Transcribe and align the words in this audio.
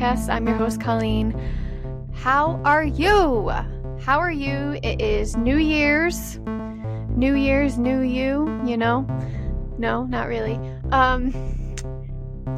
podcast. 0.00 0.32
I'm 0.32 0.46
your 0.46 0.56
host, 0.56 0.80
Colleen. 0.80 1.38
How 2.14 2.60
are 2.64 2.84
you? 2.84 3.50
How 4.00 4.18
are 4.18 4.30
you? 4.30 4.78
It 4.82 5.00
is 5.00 5.36
New 5.36 5.58
Year's. 5.58 6.38
New 7.10 7.34
Year's, 7.34 7.76
new 7.76 8.00
you, 8.00 8.62
you 8.64 8.78
know? 8.78 9.06
No, 9.78 10.04
not 10.04 10.26
really. 10.26 10.58
Um, 10.90 11.32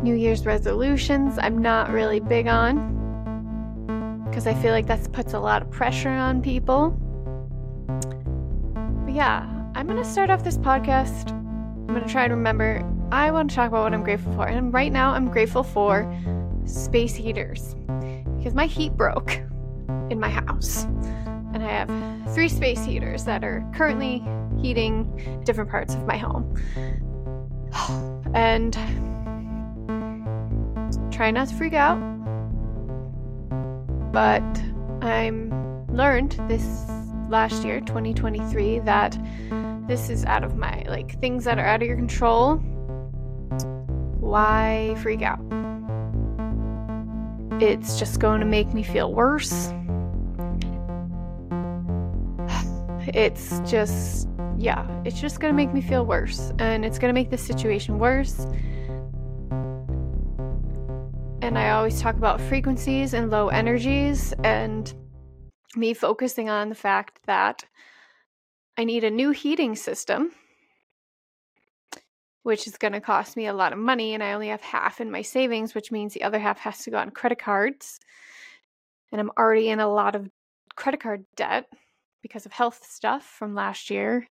New 0.04 0.14
Year's 0.14 0.46
resolutions, 0.46 1.36
I'm 1.38 1.58
not 1.58 1.90
really 1.90 2.20
big 2.20 2.46
on 2.46 2.92
because 4.28 4.46
I 4.46 4.54
feel 4.54 4.70
like 4.70 4.86
that 4.86 5.12
puts 5.12 5.32
a 5.32 5.40
lot 5.40 5.62
of 5.62 5.70
pressure 5.70 6.10
on 6.10 6.42
people. 6.42 6.90
But 9.04 9.14
yeah, 9.14 9.48
I'm 9.74 9.86
going 9.86 10.00
to 10.00 10.08
start 10.08 10.30
off 10.30 10.44
this 10.44 10.58
podcast. 10.58 11.32
I'm 11.32 11.88
going 11.88 12.04
to 12.04 12.08
try 12.08 12.22
and 12.24 12.32
remember 12.32 12.88
I 13.10 13.32
want 13.32 13.50
to 13.50 13.56
talk 13.56 13.68
about 13.68 13.82
what 13.82 13.94
I'm 13.94 14.04
grateful 14.04 14.32
for. 14.32 14.46
And 14.46 14.72
right 14.72 14.92
now, 14.92 15.12
I'm 15.12 15.28
grateful 15.28 15.64
for 15.64 16.02
space 16.66 17.14
heaters 17.14 17.74
because 18.36 18.54
my 18.54 18.66
heat 18.66 18.96
broke 18.96 19.40
in 20.10 20.18
my 20.18 20.28
house. 20.28 20.84
And 21.54 21.62
I 21.62 21.68
have 21.68 22.34
three 22.34 22.48
space 22.48 22.84
heaters 22.84 23.24
that 23.24 23.44
are 23.44 23.64
currently 23.74 24.24
heating 24.60 25.42
different 25.44 25.70
parts 25.70 25.94
of 25.94 26.06
my 26.06 26.16
home. 26.16 26.56
And 28.34 28.74
try 31.12 31.30
not 31.30 31.48
to 31.48 31.54
freak 31.54 31.74
out. 31.74 32.00
But 34.12 34.42
I'm 35.02 35.86
learned 35.88 36.32
this 36.48 36.84
last 37.28 37.64
year, 37.64 37.80
2023, 37.80 38.80
that 38.80 39.18
this 39.86 40.08
is 40.08 40.24
out 40.24 40.44
of 40.44 40.56
my 40.56 40.84
like 40.88 41.20
things 41.20 41.44
that 41.44 41.58
are 41.58 41.66
out 41.66 41.82
of 41.82 41.88
your 41.88 41.96
control. 41.96 42.56
Why 44.20 44.96
freak 45.02 45.22
out? 45.22 45.40
It's 47.62 47.96
just 47.96 48.18
going 48.18 48.40
to 48.40 48.46
make 48.46 48.74
me 48.74 48.82
feel 48.82 49.14
worse. 49.14 49.72
It's 53.14 53.60
just, 53.60 54.28
yeah, 54.58 54.84
it's 55.04 55.20
just 55.20 55.38
going 55.38 55.52
to 55.52 55.56
make 55.56 55.72
me 55.72 55.80
feel 55.80 56.04
worse. 56.04 56.52
And 56.58 56.84
it's 56.84 56.98
going 56.98 57.10
to 57.10 57.14
make 57.14 57.30
the 57.30 57.38
situation 57.38 58.00
worse. 58.00 58.48
And 61.40 61.56
I 61.56 61.70
always 61.70 62.00
talk 62.00 62.16
about 62.16 62.40
frequencies 62.40 63.14
and 63.14 63.30
low 63.30 63.46
energies 63.46 64.34
and 64.42 64.92
me 65.76 65.94
focusing 65.94 66.50
on 66.50 66.68
the 66.68 66.74
fact 66.74 67.20
that 67.26 67.62
I 68.76 68.82
need 68.82 69.04
a 69.04 69.10
new 69.10 69.30
heating 69.30 69.76
system, 69.76 70.32
which 72.42 72.66
is 72.66 72.76
going 72.76 72.92
to 72.92 73.00
cost 73.00 73.36
me 73.36 73.46
a 73.46 73.52
lot 73.52 73.72
of 73.72 73.78
money. 73.78 74.14
And 74.14 74.22
I 74.22 74.32
only 74.32 74.48
have 74.48 74.60
half 74.60 75.00
in 75.00 75.10
my 75.10 75.22
savings, 75.22 75.74
which 75.74 75.92
means 75.92 76.12
the 76.12 76.24
other 76.24 76.38
half 76.38 76.58
has 76.60 76.78
to 76.84 76.90
go 76.90 76.98
on 76.98 77.10
credit 77.10 77.38
cards. 77.38 78.00
And 79.10 79.20
I'm 79.20 79.30
already 79.38 79.68
in 79.68 79.80
a 79.80 79.92
lot 79.92 80.14
of 80.14 80.28
credit 80.74 81.00
card 81.00 81.24
debt 81.36 81.66
because 82.22 82.46
of 82.46 82.52
health 82.52 82.84
stuff 82.84 83.24
from 83.24 83.54
last 83.54 83.90
year 83.90 84.26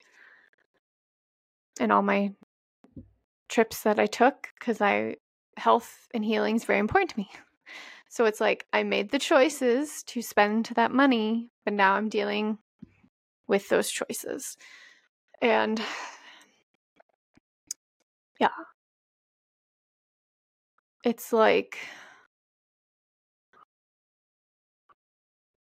and 1.79 1.91
all 1.91 2.01
my 2.01 2.33
trips 3.47 3.81
that 3.83 3.99
I 3.99 4.05
took 4.05 4.49
because 4.59 4.81
I 4.81 5.15
health 5.57 6.07
and 6.13 6.23
healing 6.23 6.55
is 6.55 6.65
very 6.65 6.79
important 6.79 7.11
to 7.11 7.19
me. 7.19 7.29
So 8.11 8.25
it's 8.25 8.41
like 8.41 8.65
I 8.73 8.81
made 8.81 9.11
the 9.11 9.19
choices 9.19 10.01
to 10.07 10.23
spend 10.23 10.71
that 10.73 10.91
money, 10.91 11.51
but 11.63 11.75
now 11.75 11.93
I'm 11.93 12.09
dealing 12.09 12.57
with 13.47 13.69
those 13.69 13.91
choices. 13.91 14.57
And 15.43 15.79
yeah. 18.39 18.49
It's 21.03 21.31
like 21.33 21.77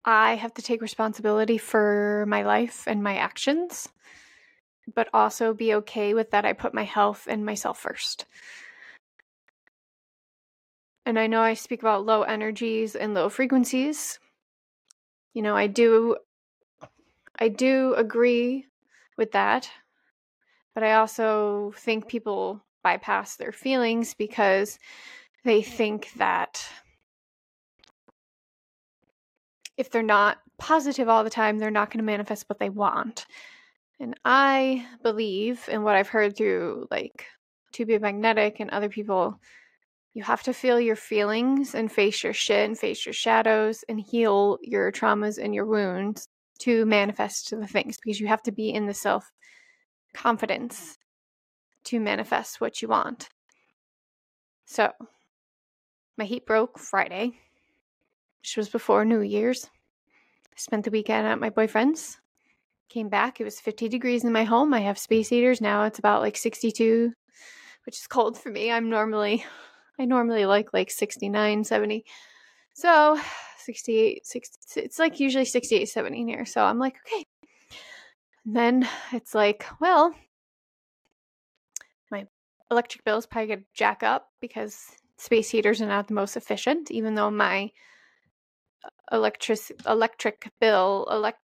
I 0.05 0.35
have 0.35 0.53
to 0.55 0.61
take 0.61 0.81
responsibility 0.81 1.57
for 1.57 2.25
my 2.27 2.43
life 2.43 2.87
and 2.87 3.03
my 3.03 3.15
actions, 3.17 3.89
but 4.93 5.09
also 5.13 5.53
be 5.53 5.73
okay 5.75 6.13
with 6.13 6.31
that 6.31 6.45
I 6.45 6.53
put 6.53 6.73
my 6.73 6.83
health 6.83 7.27
and 7.27 7.45
myself 7.45 7.79
first. 7.79 8.25
And 11.05 11.19
I 11.19 11.27
know 11.27 11.41
I 11.41 11.53
speak 11.53 11.81
about 11.81 12.05
low 12.05 12.23
energies 12.23 12.95
and 12.95 13.13
low 13.13 13.29
frequencies. 13.29 14.19
You 15.33 15.41
know, 15.41 15.55
I 15.55 15.67
do 15.67 16.17
I 17.39 17.47
do 17.47 17.93
agree 17.95 18.67
with 19.17 19.31
that. 19.31 19.71
But 20.73 20.83
I 20.83 20.93
also 20.93 21.73
think 21.77 22.07
people 22.07 22.63
bypass 22.83 23.35
their 23.35 23.51
feelings 23.51 24.13
because 24.13 24.79
they 25.43 25.61
think 25.61 26.11
that 26.17 26.65
if 29.77 29.89
they're 29.89 30.03
not 30.03 30.37
positive 30.57 31.09
all 31.09 31.23
the 31.23 31.29
time, 31.29 31.57
they're 31.57 31.71
not 31.71 31.89
going 31.89 31.99
to 31.99 32.03
manifest 32.03 32.47
what 32.47 32.59
they 32.59 32.69
want. 32.69 33.25
And 33.99 34.15
I 34.23 34.85
believe 35.03 35.67
in 35.71 35.83
what 35.83 35.95
I've 35.95 36.07
heard 36.07 36.35
through 36.35 36.87
like 36.91 37.25
To 37.73 37.85
Be 37.85 37.97
Magnetic 37.99 38.59
and 38.59 38.69
other 38.69 38.89
people, 38.89 39.39
you 40.13 40.23
have 40.23 40.43
to 40.43 40.53
feel 40.53 40.79
your 40.79 40.95
feelings 40.95 41.73
and 41.73 41.91
face 41.91 42.23
your 42.23 42.33
shit 42.33 42.67
and 42.67 42.77
face 42.77 43.05
your 43.05 43.13
shadows 43.13 43.83
and 43.87 43.99
heal 43.99 44.57
your 44.61 44.91
traumas 44.91 45.43
and 45.43 45.55
your 45.55 45.65
wounds 45.65 46.27
to 46.59 46.85
manifest 46.85 47.49
the 47.51 47.67
things 47.67 47.97
because 48.03 48.19
you 48.19 48.27
have 48.27 48.43
to 48.43 48.51
be 48.51 48.69
in 48.69 48.85
the 48.85 48.93
self 48.93 49.31
confidence 50.13 50.97
to 51.85 51.99
manifest 51.99 52.61
what 52.61 52.81
you 52.81 52.87
want. 52.87 53.29
So, 54.65 54.91
my 56.17 56.25
heat 56.25 56.45
broke 56.45 56.79
Friday, 56.79 57.33
which 58.41 58.57
was 58.57 58.69
before 58.69 59.05
New 59.05 59.21
Year's. 59.21 59.69
I 60.45 60.57
spent 60.57 60.85
the 60.85 60.91
weekend 60.91 61.27
at 61.27 61.39
my 61.39 61.49
boyfriend's. 61.49 62.19
Came 62.89 63.09
back, 63.09 63.39
it 63.39 63.45
was 63.45 63.59
50 63.59 63.87
degrees 63.87 64.23
in 64.23 64.33
my 64.33 64.43
home. 64.43 64.73
I 64.73 64.81
have 64.81 64.99
space 64.99 65.29
heaters. 65.29 65.61
Now 65.61 65.83
it's 65.83 65.99
about 65.99 66.21
like 66.21 66.35
62, 66.35 67.13
which 67.85 67.97
is 67.97 68.07
cold 68.07 68.37
for 68.37 68.49
me. 68.49 68.71
I'm 68.71 68.89
normally, 68.89 69.45
I 69.97 70.05
normally 70.05 70.45
like 70.45 70.73
like 70.73 70.91
69, 70.91 71.63
70. 71.63 72.05
So 72.73 73.19
68, 73.57 74.25
60, 74.25 74.81
it's 74.81 74.99
like 74.99 75.19
usually 75.19 75.45
68, 75.45 75.85
70 75.85 76.25
here. 76.25 76.45
So 76.45 76.63
I'm 76.63 76.79
like, 76.79 76.95
okay. 77.07 77.25
And 78.45 78.55
then 78.55 78.89
it's 79.11 79.35
like, 79.35 79.65
well, 79.79 80.13
my 82.09 82.25
electric 82.69 83.03
bill 83.03 83.17
is 83.17 83.25
probably 83.25 83.47
going 83.47 83.59
to 83.59 83.65
jack 83.73 84.03
up 84.03 84.29
because 84.39 84.87
space 85.17 85.49
heaters 85.49 85.81
are 85.81 85.87
not 85.87 86.07
the 86.07 86.13
most 86.13 86.35
efficient, 86.35 86.89
even 86.89 87.15
though 87.15 87.29
my 87.31 87.71
electric 89.11 89.59
electric 89.85 90.49
bill 90.59 91.07
elect 91.11 91.39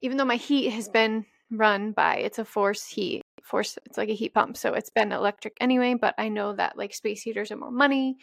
even 0.00 0.16
though 0.16 0.24
my 0.24 0.36
heat 0.36 0.70
has 0.70 0.88
been 0.88 1.24
run 1.50 1.92
by 1.92 2.16
it's 2.16 2.38
a 2.38 2.44
force 2.44 2.86
heat 2.86 3.22
force 3.42 3.78
it's 3.86 3.96
like 3.96 4.10
a 4.10 4.14
heat 4.14 4.34
pump 4.34 4.56
so 4.56 4.74
it's 4.74 4.90
been 4.90 5.10
electric 5.10 5.56
anyway 5.60 5.94
but 5.94 6.14
i 6.18 6.28
know 6.28 6.52
that 6.52 6.76
like 6.76 6.94
space 6.94 7.22
heaters 7.22 7.50
are 7.50 7.56
more 7.56 7.70
money. 7.70 8.16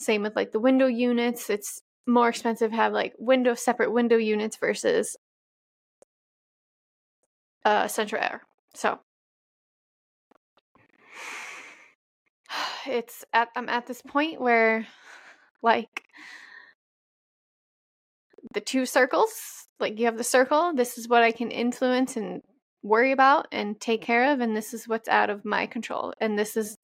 Same 0.00 0.22
with 0.22 0.36
like 0.36 0.52
the 0.52 0.60
window 0.60 0.86
units 0.86 1.50
it's 1.50 1.82
more 2.06 2.28
expensive 2.28 2.70
have 2.70 2.92
like 2.92 3.14
window 3.18 3.54
separate 3.54 3.92
window 3.92 4.16
units 4.16 4.56
versus 4.56 5.16
uh 7.68 7.86
central 7.86 8.22
air. 8.22 8.42
So 8.74 8.98
it's 12.86 13.24
at 13.32 13.48
I'm 13.54 13.68
at 13.68 13.86
this 13.86 14.00
point 14.02 14.40
where 14.40 14.86
like 15.62 16.02
the 18.54 18.60
two 18.60 18.86
circles, 18.86 19.30
like 19.78 19.98
you 19.98 20.06
have 20.06 20.16
the 20.16 20.24
circle, 20.24 20.72
this 20.74 20.96
is 20.96 21.08
what 21.08 21.22
I 21.22 21.32
can 21.32 21.50
influence 21.50 22.16
and 22.16 22.40
worry 22.82 23.12
about 23.12 23.48
and 23.52 23.78
take 23.78 24.00
care 24.00 24.32
of 24.32 24.40
and 24.40 24.56
this 24.56 24.72
is 24.72 24.88
what's 24.88 25.08
out 25.08 25.28
of 25.28 25.44
my 25.44 25.66
control 25.66 26.14
and 26.20 26.38
this 26.38 26.56
is 26.56 26.78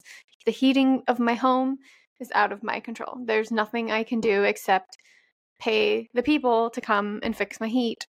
the 0.45 0.51
heating 0.51 1.01
of 1.07 1.19
my 1.19 1.33
home 1.33 1.77
is 2.19 2.31
out 2.35 2.51
of 2.51 2.61
my 2.61 2.79
control. 2.79 3.17
There's 3.25 3.49
nothing 3.51 3.91
I 3.91 4.03
can 4.03 4.19
do 4.19 4.43
except 4.43 4.97
pay 5.59 6.09
the 6.13 6.21
people 6.21 6.69
to 6.71 6.81
come 6.81 7.21
and 7.23 7.35
fix 7.35 7.59
my 7.59 7.69
heat 7.69 8.05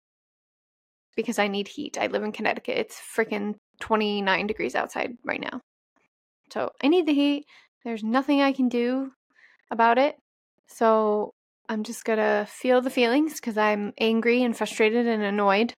because 1.15 1.39
I 1.39 1.47
need 1.47 1.67
heat. 1.67 1.97
I 1.99 2.07
live 2.07 2.23
in 2.23 2.31
Connecticut. 2.31 2.77
It's 2.77 2.99
freaking 2.99 3.55
29 3.79 4.47
degrees 4.47 4.75
outside 4.75 5.17
right 5.25 5.41
now. 5.41 5.61
So 6.51 6.71
I 6.83 6.87
need 6.87 7.05
the 7.05 7.13
heat. 7.13 7.45
There's 7.83 8.03
nothing 8.03 8.41
I 8.41 8.51
can 8.51 8.69
do 8.69 9.11
about 9.69 9.97
it. 9.97 10.15
So 10.67 11.33
I'm 11.67 11.83
just 11.83 12.05
going 12.05 12.19
to 12.19 12.47
feel 12.49 12.81
the 12.81 12.89
feelings 12.89 13.35
because 13.35 13.57
I'm 13.57 13.93
angry 13.97 14.43
and 14.43 14.55
frustrated 14.55 15.07
and 15.07 15.23
annoyed. 15.23 15.73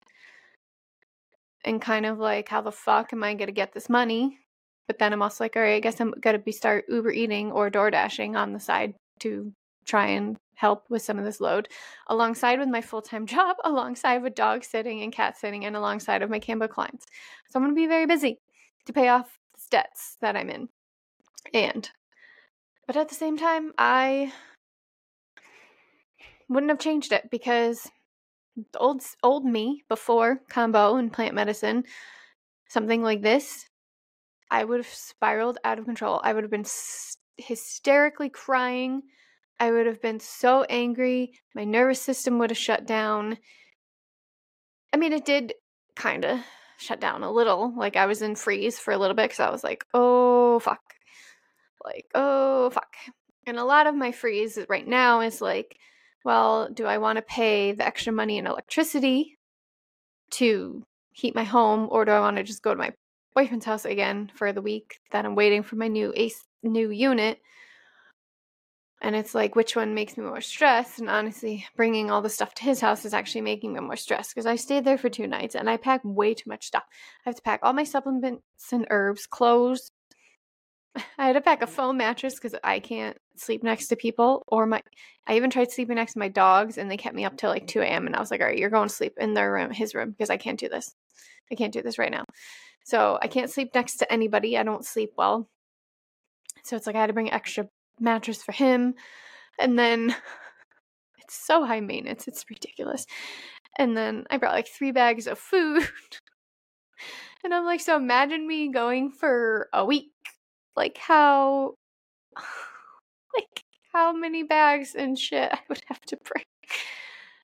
And 1.65 1.81
kind 1.81 2.05
of 2.05 2.19
like, 2.19 2.49
how 2.49 2.61
the 2.61 2.71
fuck 2.71 3.13
am 3.13 3.23
I 3.23 3.35
going 3.35 3.47
to 3.47 3.53
get 3.53 3.73
this 3.73 3.89
money? 3.89 4.39
But 4.87 4.99
then 4.99 5.13
I'm 5.13 5.21
also 5.21 5.45
like, 5.45 5.55
all 5.55 5.61
right, 5.61 5.75
I 5.75 5.79
guess 5.79 6.01
I'm 6.01 6.11
going 6.19 6.35
to 6.35 6.43
be 6.43 6.51
start 6.51 6.85
Uber 6.89 7.11
eating 7.11 7.51
or 7.51 7.69
Door 7.69 7.91
Dashing 7.91 8.35
on 8.35 8.51
the 8.51 8.59
side 8.59 8.95
to 9.19 9.53
try 9.85 10.07
and 10.07 10.35
help 10.55 10.85
with 10.89 11.01
some 11.01 11.17
of 11.19 11.25
this 11.25 11.41
load 11.41 11.67
alongside 12.07 12.59
with 12.59 12.69
my 12.69 12.81
full-time 12.81 13.25
job 13.35 13.57
alongside 13.63 14.21
with 14.21 14.35
dog 14.35 14.63
sitting 14.63 15.01
and 15.01 15.13
cat 15.13 15.37
sitting 15.37 15.65
and 15.65 15.75
alongside 15.75 16.21
of 16.21 16.29
my 16.29 16.39
Canva 16.39 16.69
clients 16.69 17.05
so 17.49 17.57
i'm 17.57 17.63
going 17.63 17.75
to 17.75 17.81
be 17.81 17.87
very 17.87 18.05
busy 18.05 18.39
to 18.85 18.93
pay 18.93 19.07
off 19.07 19.39
the 19.55 19.67
debts 19.71 20.17
that 20.21 20.35
i'm 20.35 20.49
in 20.49 20.69
and 21.53 21.91
but 22.87 22.97
at 22.97 23.09
the 23.09 23.15
same 23.15 23.37
time 23.37 23.71
i 23.77 24.31
wouldn't 26.49 26.69
have 26.69 26.79
changed 26.79 27.11
it 27.11 27.29
because 27.31 27.89
old 28.79 29.03
old 29.23 29.45
me 29.45 29.83
before 29.89 30.41
Kambo 30.49 30.99
and 30.99 31.11
plant 31.11 31.35
medicine, 31.35 31.83
something 32.67 33.01
like 33.01 33.21
this, 33.21 33.65
I 34.51 34.63
would 34.63 34.79
have 34.79 34.87
spiraled 34.87 35.57
out 35.63 35.79
of 35.79 35.85
control. 35.85 36.21
I 36.23 36.33
would 36.33 36.43
have 36.43 36.51
been 36.51 36.65
hysterically 37.37 38.29
crying. 38.29 39.03
I 39.59 39.71
would 39.71 39.85
have 39.85 40.01
been 40.01 40.19
so 40.19 40.63
angry. 40.63 41.33
My 41.55 41.63
nervous 41.63 42.01
system 42.01 42.39
would 42.39 42.49
have 42.49 42.57
shut 42.57 42.85
down. 42.85 43.37
I 44.91 44.97
mean, 44.97 45.13
it 45.13 45.25
did 45.25 45.53
kind 45.95 46.25
of 46.25 46.39
shut 46.77 46.99
down 46.99 47.23
a 47.23 47.31
little. 47.31 47.73
Like 47.75 47.95
I 47.95 48.05
was 48.05 48.21
in 48.21 48.35
freeze 48.35 48.79
for 48.79 48.91
a 48.91 48.97
little 48.97 49.15
bit 49.15 49.25
because 49.25 49.39
I 49.39 49.49
was 49.49 49.63
like, 49.63 49.85
oh, 49.93 50.59
fuck. 50.59 50.81
Like, 51.83 52.05
oh, 52.13 52.69
fuck. 52.69 52.95
And 53.45 53.57
a 53.57 53.65
lot 53.65 53.87
of 53.87 53.95
my 53.95 54.11
freeze 54.11 54.57
right 54.69 54.87
now 54.87 55.21
is 55.21 55.41
like, 55.41 55.77
well, 56.23 56.69
do 56.69 56.85
I 56.85 56.97
want 56.97 57.17
to 57.17 57.21
pay 57.21 57.73
the 57.73 57.85
extra 57.85 58.13
money 58.13 58.37
in 58.37 58.47
electricity 58.47 59.37
to 60.31 60.83
heat 61.11 61.35
my 61.35 61.43
home, 61.43 61.87
or 61.91 62.05
do 62.05 62.11
I 62.11 62.19
want 62.19 62.37
to 62.37 62.43
just 62.43 62.63
go 62.63 62.73
to 62.73 62.79
my 62.79 62.93
boyfriend's 63.35 63.65
house 63.65 63.85
again 63.85 64.31
for 64.35 64.53
the 64.53 64.61
week 64.61 64.99
that 65.11 65.25
I'm 65.25 65.35
waiting 65.35 65.63
for 65.63 65.75
my 65.75 65.87
new 65.87 66.13
ace 66.15 66.43
new 66.63 66.89
unit? 66.89 67.39
And 69.03 69.17
it's 69.17 69.35
like, 69.35 69.53
which 69.53 69.75
one 69.75 69.93
makes 69.93 70.15
me 70.15 70.23
more 70.23 70.39
stressed? 70.39 70.99
And 70.99 71.09
honestly, 71.09 71.67
bringing 71.75 72.09
all 72.09 72.21
the 72.21 72.29
stuff 72.29 72.53
to 72.55 72.63
his 72.63 72.79
house 72.79 73.03
is 73.03 73.13
actually 73.13 73.41
making 73.41 73.73
me 73.73 73.81
more 73.81 73.97
stressed 73.97 74.33
because 74.33 74.45
I 74.45 74.55
stayed 74.55 74.85
there 74.85 74.97
for 74.97 75.09
two 75.09 75.27
nights 75.27 75.55
and 75.55 75.69
I 75.69 75.75
packed 75.75 76.05
way 76.05 76.33
too 76.33 76.49
much 76.49 76.65
stuff. 76.65 76.83
I 77.25 77.29
have 77.29 77.35
to 77.35 77.41
pack 77.41 77.59
all 77.61 77.73
my 77.73 77.83
supplements 77.83 78.41
and 78.71 78.87
herbs, 78.89 79.27
clothes. 79.27 79.91
I 81.17 81.27
had 81.27 81.33
to 81.33 81.41
pack 81.41 81.61
a 81.61 81.67
foam 81.67 81.97
mattress 81.97 82.35
because 82.35 82.55
I 82.63 82.79
can't 82.79 83.17
sleep 83.35 83.61
next 83.61 83.87
to 83.87 83.97
people 83.97 84.45
or 84.47 84.65
my. 84.65 84.81
I 85.27 85.35
even 85.35 85.49
tried 85.49 85.71
sleeping 85.71 85.95
next 85.95 86.13
to 86.13 86.19
my 86.19 86.29
dogs 86.29 86.77
and 86.77 86.89
they 86.89 86.95
kept 86.95 87.15
me 87.15 87.25
up 87.25 87.35
till 87.35 87.49
like 87.49 87.67
2 87.67 87.81
a.m. 87.81 88.07
And 88.07 88.15
I 88.15 88.21
was 88.21 88.31
like, 88.31 88.39
all 88.39 88.47
right, 88.47 88.57
you're 88.57 88.69
going 88.69 88.87
to 88.87 88.95
sleep 88.95 89.15
in 89.19 89.33
their 89.33 89.51
room, 89.51 89.71
his 89.71 89.93
room, 89.93 90.11
because 90.11 90.29
I 90.29 90.37
can't 90.37 90.59
do 90.59 90.69
this. 90.69 90.95
I 91.51 91.55
can't 91.55 91.73
do 91.73 91.81
this 91.81 91.97
right 91.97 92.11
now. 92.11 92.23
So 92.85 93.19
I 93.21 93.27
can't 93.27 93.51
sleep 93.51 93.71
next 93.75 93.97
to 93.97 94.11
anybody. 94.11 94.57
I 94.57 94.63
don't 94.63 94.85
sleep 94.85 95.11
well. 95.17 95.49
So 96.63 96.77
it's 96.77 96.87
like 96.87 96.95
I 96.95 97.01
had 97.01 97.07
to 97.07 97.13
bring 97.13 97.31
extra 97.31 97.67
mattress 97.99 98.43
for 98.43 98.51
him. 98.51 98.95
And 99.59 99.77
then 99.77 100.15
it's 101.19 101.35
so 101.35 101.65
high 101.65 101.81
maintenance, 101.81 102.27
it's 102.27 102.45
ridiculous. 102.49 103.05
And 103.77 103.97
then 103.97 104.25
I 104.29 104.37
brought 104.37 104.53
like 104.53 104.67
three 104.67 104.91
bags 104.91 105.27
of 105.27 105.39
food. 105.39 105.87
and 107.43 107.53
I'm 107.53 107.65
like, 107.65 107.81
so 107.81 107.95
imagine 107.95 108.47
me 108.47 108.71
going 108.71 109.11
for 109.11 109.69
a 109.73 109.85
week. 109.85 110.11
Like 110.75 110.97
how 110.97 111.75
like 113.35 113.63
how 113.93 114.13
many 114.13 114.43
bags 114.43 114.95
and 114.95 115.17
shit 115.17 115.51
I 115.51 115.59
would 115.69 115.81
have 115.87 116.01
to 116.01 116.17
bring. 116.17 116.45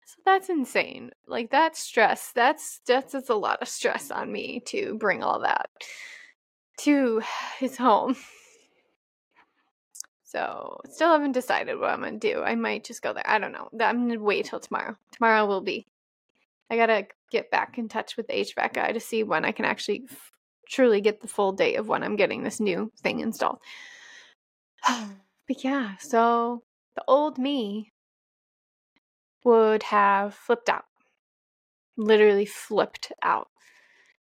So 0.05 0.15
that's 0.25 0.49
insane. 0.49 1.11
Like 1.27 1.51
that's 1.51 1.79
stress. 1.79 2.31
That's 2.33 2.81
that's, 2.87 3.13
that's 3.13 3.29
a 3.29 3.35
lot 3.35 3.61
of 3.61 3.67
stress 3.67 4.11
on 4.11 4.31
me 4.31 4.61
to 4.67 4.95
bring 4.95 5.23
all 5.23 5.41
that 5.41 5.69
to 6.79 7.21
his 7.59 7.77
home. 7.77 8.15
So 10.29 10.79
still 10.91 11.09
haven't 11.09 11.31
decided 11.31 11.79
what 11.79 11.89
I'm 11.89 12.01
gonna 12.01 12.19
do. 12.19 12.43
I 12.43 12.53
might 12.53 12.83
just 12.83 13.01
go 13.01 13.13
there. 13.13 13.27
I 13.27 13.39
don't 13.39 13.51
know. 13.51 13.67
I'm 13.81 14.07
gonna 14.07 14.21
wait 14.21 14.45
till 14.45 14.59
tomorrow. 14.59 14.95
Tomorrow 15.11 15.47
will 15.47 15.61
be. 15.61 15.87
I 16.69 16.75
gotta 16.75 17.07
get 17.31 17.49
back 17.49 17.79
in 17.79 17.89
touch 17.89 18.15
with 18.15 18.27
the 18.27 18.33
HVAC 18.33 18.73
guy 18.73 18.91
to 18.91 18.99
see 18.99 19.23
when 19.23 19.43
I 19.43 19.51
can 19.51 19.65
actually 19.65 20.03
f- 20.07 20.31
truly 20.69 21.01
get 21.01 21.21
the 21.21 21.27
full 21.27 21.51
date 21.51 21.77
of 21.77 21.87
when 21.87 22.03
I'm 22.03 22.15
getting 22.15 22.43
this 22.43 22.59
new 22.59 22.91
thing 23.01 23.21
installed. 23.21 23.57
but 24.87 25.63
yeah, 25.63 25.97
so 25.97 26.61
the 26.95 27.03
old 27.07 27.39
me 27.39 27.91
would 29.43 29.81
have 29.81 30.35
flipped 30.35 30.69
out. 30.69 30.85
Literally 31.97 32.45
flipped 32.45 33.11
out. 33.23 33.49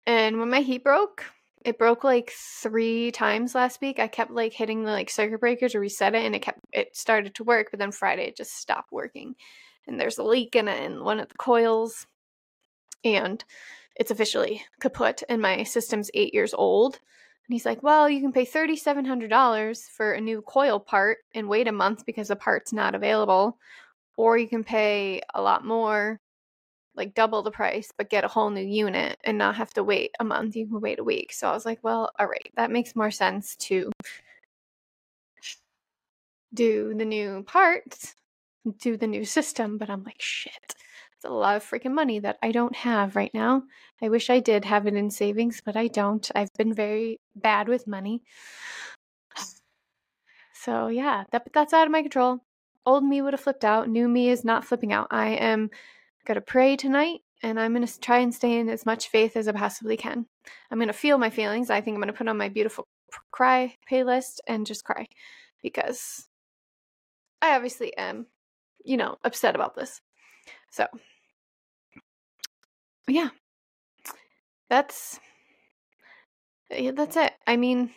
And 0.05 0.39
when 0.39 0.51
my 0.51 0.59
heat 0.59 0.83
broke, 0.83 1.25
it 1.65 1.77
broke 1.77 2.03
like 2.03 2.31
three 2.31 3.11
times 3.11 3.53
last 3.53 3.81
week. 3.81 3.99
I 3.99 4.07
kept 4.07 4.31
like 4.31 4.53
hitting 4.53 4.83
the 4.83 4.91
like 4.91 5.09
circuit 5.09 5.39
breaker 5.39 5.67
to 5.69 5.79
reset 5.79 6.15
it 6.15 6.25
and 6.25 6.35
it 6.35 6.41
kept 6.41 6.59
it 6.71 6.95
started 6.95 7.35
to 7.35 7.43
work, 7.43 7.67
but 7.71 7.79
then 7.79 7.91
Friday 7.91 8.27
it 8.27 8.37
just 8.37 8.55
stopped 8.55 8.91
working. 8.91 9.35
And 9.87 9.99
there's 9.99 10.17
a 10.17 10.23
leak 10.23 10.55
in 10.55 10.67
it 10.67 10.83
in 10.83 11.03
one 11.03 11.19
of 11.19 11.29
the 11.29 11.35
coils. 11.35 12.07
And 13.03 13.43
it's 13.95 14.11
officially 14.11 14.63
kaput 14.79 15.23
and 15.27 15.41
my 15.41 15.63
system's 15.63 16.11
eight 16.13 16.33
years 16.33 16.53
old. 16.53 16.95
And 16.95 17.53
he's 17.53 17.65
like, 17.65 17.83
Well, 17.83 18.09
you 18.09 18.21
can 18.21 18.31
pay 18.31 18.45
thirty 18.45 18.77
seven 18.77 19.03
hundred 19.05 19.29
dollars 19.29 19.83
for 19.83 20.13
a 20.13 20.21
new 20.21 20.41
coil 20.41 20.79
part 20.79 21.17
and 21.33 21.49
wait 21.49 21.67
a 21.67 21.73
month 21.73 22.05
because 22.05 22.29
the 22.29 22.35
part's 22.35 22.71
not 22.71 22.95
available. 22.95 23.57
Or 24.17 24.37
you 24.37 24.47
can 24.47 24.63
pay 24.63 25.21
a 25.33 25.41
lot 25.41 25.65
more 25.65 26.19
like 26.95 27.13
double 27.13 27.41
the 27.43 27.51
price 27.51 27.91
but 27.97 28.09
get 28.09 28.23
a 28.23 28.27
whole 28.27 28.49
new 28.49 28.65
unit 28.65 29.17
and 29.23 29.37
not 29.37 29.55
have 29.55 29.73
to 29.73 29.83
wait 29.83 30.11
a 30.19 30.23
month 30.23 30.55
you 30.55 30.67
can 30.67 30.81
wait 30.81 30.99
a 30.99 31.03
week. 31.03 31.31
So 31.33 31.47
i 31.49 31.53
was 31.53 31.65
like 31.65 31.79
well 31.83 32.11
all 32.19 32.27
right 32.27 32.51
that 32.55 32.71
makes 32.71 32.95
more 32.95 33.11
sense 33.11 33.55
to 33.57 33.91
do 36.53 36.93
the 36.97 37.05
new 37.05 37.43
parts 37.43 38.15
do 38.79 38.97
the 38.97 39.07
new 39.07 39.25
system. 39.25 39.77
But 39.77 39.89
i'm 39.89 40.03
like 40.03 40.21
shit 40.21 40.75
it's 41.15 41.25
a 41.25 41.29
lot 41.29 41.57
of 41.57 41.63
freaking 41.63 41.93
money 41.93 42.19
that 42.19 42.37
i 42.41 42.51
don't 42.51 42.75
have 42.75 43.15
right 43.15 43.33
now. 43.33 43.63
I 44.01 44.09
wish 44.09 44.29
i 44.29 44.39
did 44.39 44.65
have 44.65 44.87
it 44.87 44.95
in 44.95 45.09
savings 45.11 45.61
but 45.63 45.75
i 45.77 45.87
don't. 45.87 46.29
I've 46.35 46.53
been 46.57 46.73
very 46.73 47.19
bad 47.35 47.67
with 47.67 47.87
money. 47.87 48.23
So 50.53 50.87
yeah 50.87 51.23
that, 51.31 51.47
that's 51.53 51.73
out 51.73 51.85
of 51.87 51.91
my 51.91 52.01
control. 52.01 52.39
Old 52.85 53.03
me 53.03 53.21
would 53.21 53.33
have 53.33 53.41
flipped 53.41 53.65
out. 53.65 53.89
New 53.89 54.07
me 54.07 54.29
is 54.29 54.43
not 54.43 54.65
flipping 54.65 54.91
out. 54.93 55.07
I 55.11 55.29
am 55.29 55.69
got 56.29 56.35
to 56.35 56.41
pray 56.41 56.75
tonight 56.75 57.21
and 57.41 57.59
I'm 57.59 57.73
going 57.73 57.85
to 57.85 57.99
try 57.99 58.19
and 58.19 58.31
stay 58.31 58.59
in 58.59 58.69
as 58.69 58.85
much 58.85 59.09
faith 59.09 59.35
as 59.35 59.47
I 59.47 59.51
possibly 59.51 59.97
can. 59.97 60.27
I'm 60.69 60.77
going 60.77 60.87
to 60.87 60.93
feel 60.93 61.17
my 61.17 61.31
feelings. 61.31 61.71
I 61.71 61.81
think 61.81 61.95
I'm 61.95 62.01
going 62.01 62.13
to 62.13 62.17
put 62.17 62.27
on 62.27 62.37
my 62.37 62.49
beautiful 62.49 62.87
cry 63.31 63.75
playlist 63.91 64.37
and 64.47 64.67
just 64.67 64.83
cry 64.83 65.07
because 65.63 66.27
I 67.41 67.55
obviously 67.55 67.97
am, 67.97 68.27
you 68.85 68.95
know, 68.95 69.17
upset 69.23 69.55
about 69.55 69.75
this. 69.75 70.01
So, 70.69 70.85
yeah. 73.07 73.29
That's 74.69 75.19
yeah, 76.69 76.91
that's 76.91 77.17
it. 77.17 77.33
I 77.47 77.57
mean, 77.57 77.89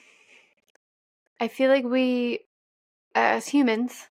I 1.38 1.49
feel 1.49 1.68
like 1.68 1.85
we 1.85 2.38
as 3.14 3.47
humans 3.47 4.09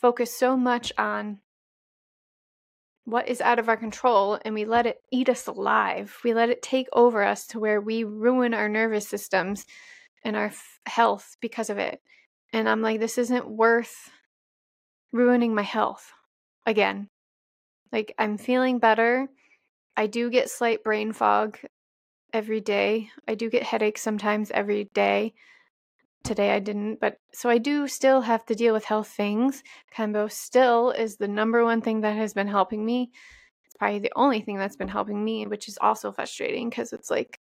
focus 0.00 0.36
so 0.36 0.56
much 0.56 0.92
on 0.98 1.38
what 3.10 3.28
is 3.28 3.40
out 3.40 3.58
of 3.58 3.68
our 3.68 3.76
control 3.76 4.38
and 4.44 4.54
we 4.54 4.64
let 4.64 4.86
it 4.86 5.02
eat 5.10 5.28
us 5.28 5.46
alive. 5.46 6.16
We 6.24 6.34
let 6.34 6.50
it 6.50 6.62
take 6.62 6.88
over 6.92 7.22
us 7.22 7.46
to 7.48 7.58
where 7.58 7.80
we 7.80 8.04
ruin 8.04 8.54
our 8.54 8.68
nervous 8.68 9.08
systems 9.08 9.66
and 10.24 10.36
our 10.36 10.46
f- 10.46 10.78
health 10.86 11.36
because 11.40 11.70
of 11.70 11.78
it. 11.78 12.00
And 12.52 12.68
I'm 12.68 12.82
like, 12.82 13.00
this 13.00 13.18
isn't 13.18 13.48
worth 13.48 14.10
ruining 15.12 15.54
my 15.54 15.62
health 15.62 16.12
again. 16.66 17.08
Like, 17.92 18.14
I'm 18.18 18.38
feeling 18.38 18.78
better. 18.78 19.28
I 19.96 20.06
do 20.06 20.30
get 20.30 20.50
slight 20.50 20.84
brain 20.84 21.12
fog 21.12 21.58
every 22.32 22.60
day. 22.60 23.10
I 23.26 23.34
do 23.34 23.50
get 23.50 23.62
headaches 23.62 24.02
sometimes 24.02 24.50
every 24.50 24.84
day. 24.94 25.34
Today 26.22 26.50
I 26.52 26.58
didn't, 26.58 27.00
but 27.00 27.18
so 27.32 27.48
I 27.48 27.58
do 27.58 27.88
still 27.88 28.20
have 28.20 28.44
to 28.46 28.54
deal 28.54 28.74
with 28.74 28.84
health 28.84 29.08
things. 29.08 29.62
Kambo 29.94 30.30
still 30.30 30.90
is 30.90 31.16
the 31.16 31.28
number 31.28 31.64
one 31.64 31.80
thing 31.80 32.02
that 32.02 32.16
has 32.16 32.34
been 32.34 32.46
helping 32.46 32.84
me. 32.84 33.10
It's 33.64 33.76
probably 33.76 34.00
the 34.00 34.12
only 34.14 34.40
thing 34.42 34.58
that's 34.58 34.76
been 34.76 34.88
helping 34.88 35.24
me, 35.24 35.46
which 35.46 35.66
is 35.66 35.78
also 35.80 36.12
frustrating 36.12 36.68
because 36.68 36.92
it's 36.92 37.10
like 37.10 37.40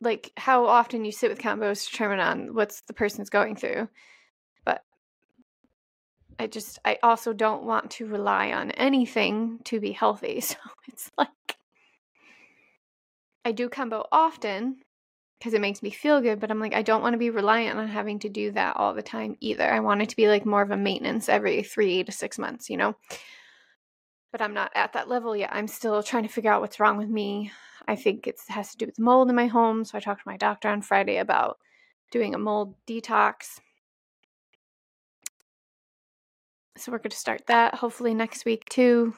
like 0.00 0.32
how 0.36 0.66
often 0.66 1.04
you 1.04 1.12
sit 1.12 1.30
with 1.30 1.40
Kambo's 1.40 1.86
determine 1.86 2.20
on 2.20 2.54
what's 2.54 2.82
the 2.82 2.92
person's 2.92 3.30
going 3.30 3.56
through. 3.56 3.88
But 4.64 4.82
I 6.38 6.46
just 6.46 6.78
I 6.84 6.98
also 7.02 7.32
don't 7.32 7.64
want 7.64 7.90
to 7.92 8.06
rely 8.06 8.52
on 8.52 8.72
anything 8.72 9.60
to 9.64 9.80
be 9.80 9.92
healthy. 9.92 10.42
So 10.46 10.56
it's 10.88 11.10
like 11.16 11.28
I 13.46 13.52
do 13.52 13.68
kambo 13.68 14.06
often 14.10 14.78
because 15.38 15.54
it 15.54 15.60
makes 15.60 15.80
me 15.80 15.90
feel 15.90 16.20
good, 16.20 16.40
but 16.40 16.50
I'm 16.50 16.58
like, 16.58 16.74
I 16.74 16.82
don't 16.82 17.00
want 17.00 17.12
to 17.14 17.18
be 17.18 17.30
reliant 17.30 17.78
on 17.78 17.86
having 17.86 18.18
to 18.20 18.28
do 18.28 18.50
that 18.50 18.76
all 18.76 18.92
the 18.92 19.02
time 19.02 19.36
either. 19.38 19.72
I 19.72 19.78
want 19.78 20.02
it 20.02 20.08
to 20.08 20.16
be 20.16 20.26
like 20.26 20.44
more 20.44 20.62
of 20.62 20.72
a 20.72 20.76
maintenance 20.76 21.28
every 21.28 21.62
three 21.62 22.02
to 22.02 22.10
six 22.10 22.40
months, 22.40 22.68
you 22.68 22.76
know? 22.76 22.96
But 24.32 24.42
I'm 24.42 24.52
not 24.52 24.72
at 24.74 24.94
that 24.94 25.08
level 25.08 25.36
yet. 25.36 25.50
I'm 25.52 25.68
still 25.68 26.02
trying 26.02 26.24
to 26.24 26.28
figure 26.28 26.50
out 26.50 26.60
what's 26.60 26.80
wrong 26.80 26.96
with 26.96 27.08
me. 27.08 27.52
I 27.86 27.94
think 27.94 28.26
it 28.26 28.40
has 28.48 28.72
to 28.72 28.78
do 28.78 28.86
with 28.86 28.98
mold 28.98 29.30
in 29.30 29.36
my 29.36 29.46
home. 29.46 29.84
So 29.84 29.96
I 29.96 30.00
talked 30.00 30.22
to 30.22 30.28
my 30.28 30.36
doctor 30.36 30.68
on 30.68 30.82
Friday 30.82 31.18
about 31.18 31.58
doing 32.10 32.34
a 32.34 32.38
mold 32.38 32.74
detox. 32.84 33.60
So 36.76 36.90
we're 36.90 36.98
going 36.98 37.10
to 37.10 37.16
start 37.16 37.46
that 37.46 37.76
hopefully 37.76 38.12
next 38.12 38.44
week 38.44 38.64
too. 38.68 39.14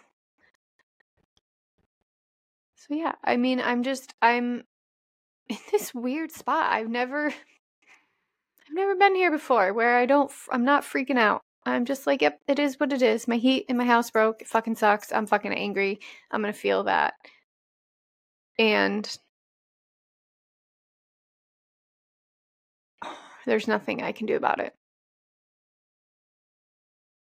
So 2.89 2.95
yeah, 2.95 3.15
I 3.23 3.37
mean, 3.37 3.61
I'm 3.61 3.83
just 3.83 4.15
I'm 4.23 4.65
in 5.49 5.59
this 5.71 5.95
weird 5.95 6.33
spot. 6.33 6.73
I've 6.73 6.89
never 6.89 7.33
I've 8.69 8.75
never 8.75 8.95
been 8.97 9.15
here 9.15 9.31
before 9.31 9.73
where 9.73 9.97
I 9.97 10.05
don't, 10.05 10.31
I'm 10.51 10.65
not 10.65 10.85
freaking 10.85 11.17
out. 11.19 11.41
I'm 11.65 11.87
just 11.87 12.07
like, 12.07 12.21
yep, 12.21 12.39
it 12.47 12.59
is 12.59 12.79
what 12.79 12.93
it 12.93 13.01
is. 13.01 13.27
My 13.27 13.37
heat 13.37 13.65
in 13.69 13.79
my 13.79 13.85
house 13.85 14.11
broke. 14.11 14.43
It 14.43 14.49
fucking 14.49 14.77
sucks. 14.77 15.11
I'm 15.13 15.27
fucking 15.27 15.53
angry. 15.55 16.01
I'm 16.31 16.43
gonna 16.43 16.53
feel 16.53 16.85
that. 16.85 17.15
And 18.59 19.19
there's 23.47 23.69
nothing 23.69 24.03
I 24.03 24.13
can 24.13 24.27
do 24.27 24.37
about 24.37 24.61
it. 24.61 24.75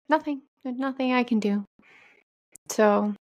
Nothing. 0.09 0.43
There's 0.63 0.79
nothing 0.79 1.13
I 1.13 1.25
can 1.25 1.41
do. 1.41 1.65
So, 2.71 3.15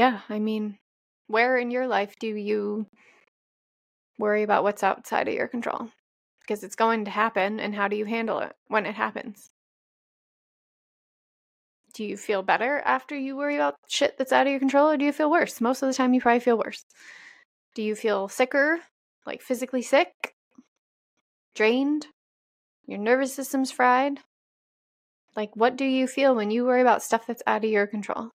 yeah, 0.00 0.20
I 0.30 0.38
mean, 0.38 0.78
where 1.26 1.58
in 1.58 1.70
your 1.70 1.86
life 1.86 2.14
do 2.18 2.28
you 2.34 2.86
worry 4.18 4.42
about 4.42 4.62
what's 4.62 4.82
outside 4.82 5.28
of 5.28 5.34
your 5.34 5.46
control? 5.46 5.90
Because 6.40 6.64
it's 6.64 6.74
going 6.74 7.04
to 7.04 7.10
happen, 7.10 7.60
and 7.60 7.74
how 7.74 7.86
do 7.86 7.96
you 7.96 8.06
handle 8.06 8.38
it 8.38 8.54
when 8.68 8.86
it 8.86 8.94
happens? 8.94 9.50
Do 11.92 12.02
you 12.02 12.16
feel 12.16 12.42
better 12.42 12.78
after 12.78 13.14
you 13.14 13.36
worry 13.36 13.56
about 13.56 13.74
shit 13.88 14.16
that's 14.16 14.32
out 14.32 14.46
of 14.46 14.50
your 14.50 14.58
control, 14.58 14.88
or 14.88 14.96
do 14.96 15.04
you 15.04 15.12
feel 15.12 15.30
worse? 15.30 15.60
Most 15.60 15.82
of 15.82 15.88
the 15.88 15.92
time, 15.92 16.14
you 16.14 16.22
probably 16.22 16.40
feel 16.40 16.56
worse. 16.56 16.82
Do 17.74 17.82
you 17.82 17.94
feel 17.94 18.26
sicker, 18.26 18.78
like 19.26 19.42
physically 19.42 19.82
sick, 19.82 20.34
drained, 21.54 22.06
your 22.86 22.98
nervous 22.98 23.34
system's 23.34 23.70
fried? 23.70 24.20
Like, 25.36 25.54
what 25.54 25.76
do 25.76 25.84
you 25.84 26.06
feel 26.06 26.34
when 26.34 26.50
you 26.50 26.64
worry 26.64 26.80
about 26.80 27.02
stuff 27.02 27.26
that's 27.26 27.42
out 27.46 27.66
of 27.66 27.70
your 27.70 27.86
control? 27.86 28.30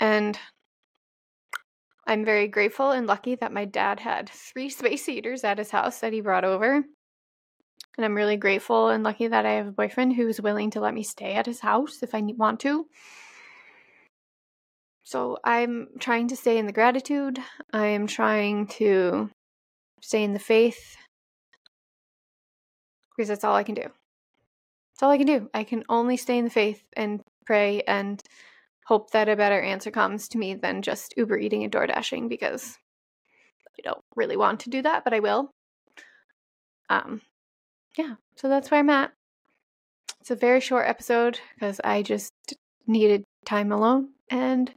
And 0.00 0.38
I'm 2.06 2.24
very 2.24 2.46
grateful 2.46 2.92
and 2.92 3.06
lucky 3.06 3.34
that 3.36 3.52
my 3.52 3.64
dad 3.64 4.00
had 4.00 4.28
three 4.32 4.68
space 4.70 5.06
heaters 5.06 5.44
at 5.44 5.58
his 5.58 5.70
house 5.70 6.00
that 6.00 6.12
he 6.12 6.20
brought 6.20 6.44
over. 6.44 6.84
And 7.96 8.04
I'm 8.04 8.14
really 8.14 8.36
grateful 8.36 8.90
and 8.90 9.02
lucky 9.02 9.26
that 9.26 9.46
I 9.46 9.52
have 9.52 9.68
a 9.68 9.72
boyfriend 9.72 10.14
who's 10.14 10.40
willing 10.40 10.70
to 10.72 10.80
let 10.80 10.94
me 10.94 11.02
stay 11.02 11.32
at 11.34 11.46
his 11.46 11.60
house 11.60 12.02
if 12.02 12.14
I 12.14 12.20
want 12.20 12.60
to. 12.60 12.86
So 15.02 15.38
I'm 15.44 15.88
trying 15.98 16.28
to 16.28 16.36
stay 16.36 16.58
in 16.58 16.66
the 16.66 16.72
gratitude. 16.72 17.38
I 17.72 17.86
am 17.86 18.06
trying 18.06 18.66
to 18.78 19.30
stay 20.02 20.24
in 20.24 20.32
the 20.32 20.38
faith 20.38 20.96
because 23.16 23.28
that's 23.28 23.44
all 23.44 23.54
I 23.54 23.62
can 23.62 23.76
do. 23.76 23.82
That's 23.82 25.02
all 25.02 25.10
I 25.10 25.18
can 25.18 25.26
do. 25.26 25.48
I 25.54 25.64
can 25.64 25.84
only 25.88 26.16
stay 26.16 26.38
in 26.38 26.44
the 26.44 26.50
faith 26.50 26.82
and 26.94 27.22
pray 27.46 27.82
and 27.82 28.22
hope 28.86 29.10
that 29.10 29.28
a 29.28 29.34
better 29.34 29.60
answer 29.60 29.90
comes 29.90 30.28
to 30.28 30.38
me 30.38 30.54
than 30.54 30.80
just 30.80 31.12
Uber 31.16 31.38
eating 31.38 31.64
and 31.64 31.72
door 31.72 31.88
dashing 31.88 32.28
because 32.28 32.78
I 33.76 33.82
don't 33.82 34.04
really 34.14 34.36
want 34.36 34.60
to 34.60 34.70
do 34.70 34.80
that, 34.82 35.02
but 35.02 35.12
I 35.12 35.18
will. 35.18 35.50
Um, 36.88 37.20
yeah, 37.98 38.14
so 38.36 38.48
that's 38.48 38.70
where 38.70 38.78
I'm 38.78 38.90
at. 38.90 39.12
It's 40.20 40.30
a 40.30 40.36
very 40.36 40.60
short 40.60 40.88
episode 40.88 41.40
because 41.54 41.80
I 41.82 42.02
just 42.02 42.32
needed 42.86 43.24
time 43.44 43.72
alone, 43.72 44.10
and 44.30 44.72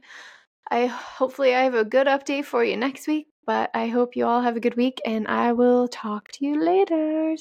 I 0.70 0.86
hopefully 0.86 1.54
I 1.54 1.62
have 1.62 1.74
a 1.74 1.84
good 1.84 2.08
update 2.08 2.46
for 2.46 2.64
you 2.64 2.76
next 2.76 3.06
week. 3.06 3.28
But 3.46 3.70
I 3.74 3.88
hope 3.88 4.16
you 4.16 4.26
all 4.26 4.42
have 4.42 4.56
a 4.56 4.60
good 4.60 4.76
week, 4.76 5.00
and 5.06 5.26
I 5.28 5.52
will 5.52 5.88
talk 5.88 6.28
to 6.32 6.44
you 6.44 6.62
later. 6.62 7.36